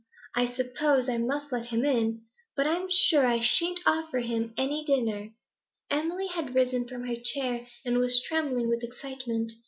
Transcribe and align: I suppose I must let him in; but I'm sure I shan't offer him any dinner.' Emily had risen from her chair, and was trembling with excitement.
I 0.35 0.51
suppose 0.51 1.07
I 1.07 1.19
must 1.19 1.51
let 1.51 1.67
him 1.67 1.85
in; 1.85 2.23
but 2.55 2.65
I'm 2.65 2.87
sure 2.89 3.23
I 3.27 3.39
shan't 3.39 3.81
offer 3.85 4.17
him 4.17 4.51
any 4.57 4.83
dinner.' 4.83 5.29
Emily 5.91 6.25
had 6.25 6.55
risen 6.55 6.87
from 6.87 7.05
her 7.05 7.17
chair, 7.23 7.67
and 7.85 7.99
was 7.99 8.19
trembling 8.19 8.67
with 8.67 8.81
excitement. 8.81 9.51